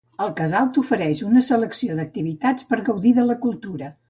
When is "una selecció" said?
1.27-1.99